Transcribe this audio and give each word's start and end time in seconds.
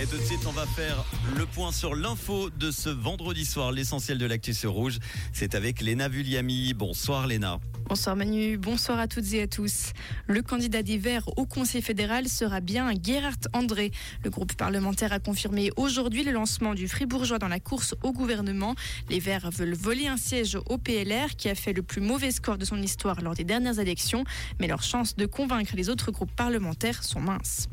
Et 0.00 0.06
tout 0.06 0.16
de 0.16 0.22
suite, 0.22 0.46
on 0.46 0.52
va 0.52 0.64
faire 0.64 1.04
le 1.36 1.44
point 1.44 1.72
sur 1.72 1.96
l'info 1.96 2.50
de 2.50 2.70
ce 2.70 2.88
vendredi 2.88 3.44
soir. 3.44 3.72
L'essentiel 3.72 4.16
de 4.16 4.26
l'actu 4.26 4.54
Rouge, 4.64 5.00
c'est 5.32 5.56
avec 5.56 5.80
Léna 5.80 6.08
Vulliami. 6.08 6.72
Bonsoir 6.72 7.26
Léna. 7.26 7.58
Bonsoir 7.88 8.16
Manu, 8.16 8.58
bonsoir 8.58 8.98
à 8.98 9.08
toutes 9.08 9.32
et 9.32 9.40
à 9.40 9.46
tous. 9.46 9.94
Le 10.26 10.42
candidat 10.42 10.82
des 10.82 10.98
Verts 10.98 11.26
au 11.38 11.46
Conseil 11.46 11.80
fédéral 11.80 12.28
sera 12.28 12.60
bien 12.60 12.92
Gerhard 13.02 13.38
André. 13.54 13.92
Le 14.24 14.28
groupe 14.28 14.52
parlementaire 14.52 15.10
a 15.14 15.20
confirmé 15.20 15.70
aujourd'hui 15.78 16.22
le 16.22 16.32
lancement 16.32 16.74
du 16.74 16.86
Fribourgeois 16.86 17.38
dans 17.38 17.48
la 17.48 17.60
course 17.60 17.94
au 18.02 18.12
gouvernement. 18.12 18.74
Les 19.08 19.20
Verts 19.20 19.48
veulent 19.50 19.72
voler 19.72 20.06
un 20.06 20.18
siège 20.18 20.58
au 20.68 20.76
PLR 20.76 21.34
qui 21.38 21.48
a 21.48 21.54
fait 21.54 21.72
le 21.72 21.82
plus 21.82 22.02
mauvais 22.02 22.30
score 22.30 22.58
de 22.58 22.66
son 22.66 22.76
histoire 22.76 23.22
lors 23.22 23.34
des 23.34 23.44
dernières 23.44 23.78
élections, 23.78 24.24
mais 24.60 24.66
leurs 24.66 24.82
chances 24.82 25.16
de 25.16 25.24
convaincre 25.24 25.72
les 25.74 25.88
autres 25.88 26.10
groupes 26.10 26.32
parlementaires 26.32 27.02
sont 27.02 27.20
minces. 27.20 27.68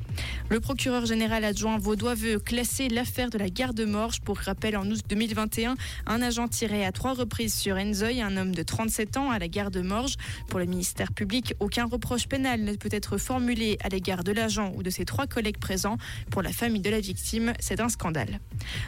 Le 0.47 0.61
procureur 0.61 1.05
général 1.05 1.43
adjoint 1.43 1.77
vaudois 1.77 2.15
veut 2.15 2.39
classer 2.39 2.87
l'affaire 2.87 3.31
de 3.31 3.37
la 3.37 3.49
gare 3.49 3.73
de 3.73 3.83
Morges. 3.83 4.21
Pour 4.21 4.37
rappel, 4.37 4.77
en 4.77 4.89
août 4.89 5.01
2021, 5.09 5.75
un 6.05 6.21
agent 6.21 6.47
tiré 6.47 6.85
à 6.85 6.93
trois 6.93 7.15
reprises 7.15 7.53
sur 7.53 7.75
Enzoy, 7.75 8.21
un 8.21 8.37
homme 8.37 8.55
de 8.55 8.63
37 8.63 9.17
ans, 9.17 9.29
à 9.29 9.39
la 9.39 9.49
gare 9.49 9.71
de 9.71 9.81
Morges. 9.81 10.04
Pour 10.49 10.59
le 10.59 10.65
ministère 10.65 11.11
public, 11.11 11.53
aucun 11.59 11.85
reproche 11.85 12.27
pénal 12.27 12.63
ne 12.63 12.75
peut 12.75 12.89
être 12.91 13.17
formulé 13.17 13.77
à 13.83 13.89
l'égard 13.89 14.23
de 14.23 14.31
l'agent 14.31 14.71
ou 14.75 14.83
de 14.83 14.89
ses 14.89 15.05
trois 15.05 15.27
collègues 15.27 15.57
présents. 15.57 15.97
Pour 16.31 16.41
la 16.41 16.51
famille 16.51 16.81
de 16.81 16.89
la 16.89 16.99
victime, 16.99 17.53
c'est 17.59 17.79
un 17.79 17.89
scandale. 17.89 18.39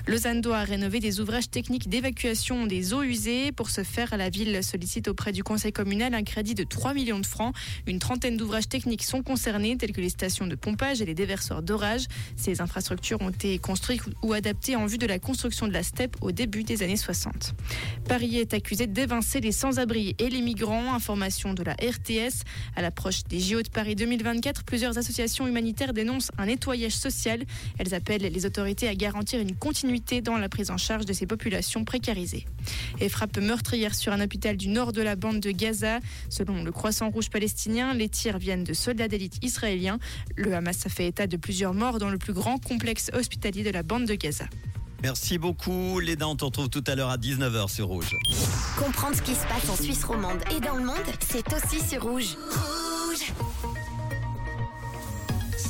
Lausanne 0.08 0.42
doit 0.42 0.60
rénover 0.60 1.00
des 1.00 1.20
ouvrages 1.20 1.50
techniques 1.50 1.90
d'évacuation 1.90 2.68
des 2.68 2.94
eaux 2.94 3.04
usées. 3.04 3.52
Pour 3.52 3.70
ce 3.70 3.84
faire, 3.84 4.16
la 4.18 4.30
ville 4.30 4.64
sollicite 4.64 5.08
auprès 5.08 5.32
du 5.32 5.44
conseil 5.44 5.72
communal 5.72 6.14
un 6.14 6.24
crédit 6.24 6.56
de 6.56 6.64
3 6.64 6.94
millions 6.94 7.20
de 7.20 7.26
francs. 7.26 7.56
Une 7.86 8.00
trentaine 8.00 8.38
d'ouvrages 8.38 8.70
techniques 8.70 9.04
sont 9.04 9.24
concernés, 9.24 9.78
tels 9.78 9.92
que 9.92 10.02
les 10.02 10.10
stations 10.10 10.48
de 10.48 10.56
pompage 10.56 11.02
et 11.02 11.06
les 11.06 11.16
déverseurs 11.16 11.62
d'orage. 11.62 12.06
Ces 12.36 12.62
infrastructures 12.62 13.22
ont 13.22 13.30
été 13.30 13.58
construites 13.60 14.02
ou 14.24 14.34
adaptées 14.34 14.76
en 14.76 14.86
vue 14.86 14.98
de 14.98 15.08
la 15.08 15.20
construction 15.20 15.68
de 15.68 15.74
la 15.74 15.84
steppe 15.84 16.16
au 16.22 16.32
début 16.32 16.64
des 16.64 16.84
années 16.84 16.98
60. 16.98 17.54
Paris 18.08 18.38
est 18.38 18.54
accusé 18.54 18.88
d'évincer 18.88 19.40
les 19.40 19.52
sans-abri 19.52 20.16
et 20.20 20.30
les 20.30 20.42
migrants. 20.42 20.94
De 21.08 21.64
la 21.64 21.74
RTS. 21.74 22.44
À 22.76 22.82
l'approche 22.82 23.24
des 23.24 23.40
JO 23.40 23.62
de 23.62 23.70
Paris 23.70 23.96
2024, 23.96 24.66
plusieurs 24.66 24.98
associations 24.98 25.48
humanitaires 25.48 25.94
dénoncent 25.94 26.32
un 26.38 26.48
nettoyage 26.48 26.98
social. 26.98 27.44
Elles 27.78 27.94
appellent 27.94 28.24
les 28.24 28.46
autorités 28.46 28.90
à 28.90 28.94
garantir 28.94 29.40
une 29.40 29.56
continuité 29.56 30.20
dans 30.20 30.38
la 30.38 30.50
prise 30.50 30.70
en 30.70 30.76
charge 30.76 31.06
de 31.06 31.14
ces 31.14 31.26
populations 31.26 31.86
précarisées. 31.86 32.46
Et 33.00 33.08
frappe 33.08 33.38
meurtrière 33.38 33.96
sur 33.96 34.12
un 34.12 34.20
hôpital 34.20 34.58
du 34.58 34.68
nord 34.68 34.92
de 34.92 35.02
la 35.02 35.16
bande 35.16 35.40
de 35.40 35.52
Gaza. 35.52 36.00
Selon 36.28 36.62
le 36.62 36.74
Croissant 36.74 37.10
Rouge 37.10 37.30
palestinien, 37.30 37.94
les 37.94 38.10
tirs 38.10 38.38
viennent 38.38 38.66
de 38.66 38.74
soldats 38.74 39.08
d'élite 39.08 39.38
israéliens. 39.42 40.00
Le 40.36 40.54
Hamas 40.54 40.86
a 40.86 40.90
fait 40.90 41.08
état 41.08 41.26
de 41.26 41.38
plusieurs 41.38 41.74
morts 41.74 42.00
dans 42.00 42.10
le 42.10 42.18
plus 42.18 42.34
grand 42.34 42.58
complexe 42.58 43.12
hospitalier 43.14 43.64
de 43.64 43.72
la 43.72 43.82
bande 43.82 44.06
de 44.06 44.16
Gaza. 44.16 44.46
Merci 45.04 45.38
beaucoup. 45.38 46.00
Léna, 46.00 46.28
on 46.28 46.36
te 46.36 46.46
retrouve 46.46 46.70
tout 46.70 46.84
à 46.88 46.96
l'heure 46.96 47.10
à 47.10 47.18
19h 47.18 47.70
sur 47.70 47.88
Rouge. 47.88 48.16
Comprendre 48.78 49.16
ce 49.16 49.22
qui 49.22 49.36
se 49.36 49.46
passe 49.48 49.70
en 49.70 49.76
Suisse 49.76 50.04
romande 50.04 50.40
et 50.56 50.60
dans 50.60 50.76
le 50.76 50.86
monde, 50.86 50.96
c'est 51.20 51.46
aussi 51.54 51.88
sur. 51.88 52.04
Rouge 52.04 52.36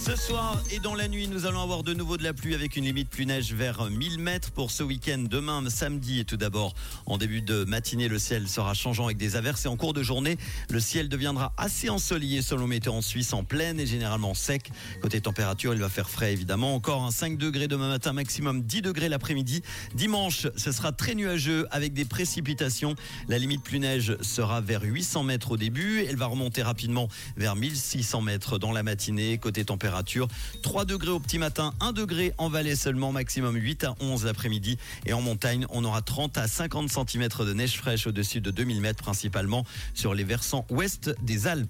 Ce 0.07 0.15
soir 0.15 0.63
et 0.71 0.79
dans 0.79 0.95
la 0.95 1.09
nuit, 1.09 1.27
nous 1.27 1.45
allons 1.47 1.61
avoir 1.61 1.83
de 1.83 1.93
nouveau 1.93 2.15
de 2.15 2.23
la 2.23 2.31
pluie 2.31 2.55
avec 2.55 2.77
une 2.77 2.85
limite 2.85 3.09
plus 3.09 3.25
neige 3.25 3.53
vers 3.53 3.89
1000 3.89 4.19
mètres 4.19 4.51
pour 4.51 4.71
ce 4.71 4.81
week-end. 4.81 5.25
Demain, 5.29 5.69
samedi, 5.69 6.21
et 6.21 6.23
tout 6.23 6.37
d'abord, 6.37 6.75
en 7.07 7.17
début 7.17 7.41
de 7.41 7.65
matinée, 7.65 8.07
le 8.07 8.17
ciel 8.17 8.47
sera 8.47 8.73
changeant 8.73 9.03
avec 9.03 9.17
des 9.17 9.35
averses 9.35 9.65
et 9.65 9.67
en 9.67 9.75
cours 9.75 9.91
de 9.91 10.03
journée, 10.03 10.37
le 10.69 10.79
ciel 10.79 11.09
deviendra 11.09 11.51
assez 11.57 11.89
ensoleillé 11.89 12.41
selon 12.41 12.67
météo 12.67 12.93
en 12.93 13.01
Suisse, 13.01 13.33
en 13.33 13.43
pleine 13.43 13.81
et 13.81 13.85
généralement 13.85 14.33
sec. 14.33 14.71
Côté 15.01 15.19
température, 15.19 15.73
il 15.73 15.81
va 15.81 15.89
faire 15.89 16.09
frais 16.09 16.31
évidemment. 16.31 16.73
Encore 16.73 17.03
un 17.03 17.11
5 17.11 17.37
degrés 17.37 17.67
demain 17.67 17.89
matin, 17.89 18.13
maximum 18.13 18.61
10 18.61 18.83
degrés 18.83 19.09
l'après-midi. 19.09 19.61
Dimanche, 19.93 20.47
ce 20.55 20.71
sera 20.71 20.93
très 20.93 21.15
nuageux 21.15 21.67
avec 21.69 21.91
des 21.91 22.05
précipitations. 22.05 22.95
La 23.27 23.39
limite 23.39 23.61
plus 23.61 23.79
neige 23.79 24.15
sera 24.21 24.61
vers 24.61 24.83
800 24.83 25.23
mètres 25.23 25.51
au 25.51 25.57
début. 25.57 26.05
Elle 26.07 26.15
va 26.15 26.27
remonter 26.27 26.63
rapidement 26.63 27.09
vers 27.35 27.57
1600 27.57 28.21
mètres 28.21 28.57
dans 28.57 28.71
la 28.71 28.83
matinée. 28.83 29.37
Côté 29.37 29.65
température, 29.65 29.96
3 30.03 30.85
degrés 30.85 31.11
au 31.11 31.19
petit 31.19 31.37
matin, 31.37 31.73
1 31.79 31.93
degré 31.93 32.33
en 32.37 32.49
vallée 32.49 32.75
seulement, 32.75 33.11
maximum 33.11 33.55
8 33.55 33.83
à 33.85 33.95
11 33.99 34.25
l'après-midi. 34.25 34.77
Et 35.05 35.13
en 35.13 35.21
montagne, 35.21 35.65
on 35.69 35.83
aura 35.83 36.01
30 36.01 36.37
à 36.37 36.47
50 36.47 36.89
cm 36.89 37.27
de 37.39 37.53
neige 37.53 37.77
fraîche 37.77 38.07
au-dessus 38.07 38.41
de 38.41 38.51
2000 38.51 38.81
mètres, 38.81 39.03
principalement 39.03 39.65
sur 39.93 40.13
les 40.13 40.23
versants 40.23 40.65
ouest 40.69 41.15
des 41.21 41.47
Alpes. 41.47 41.65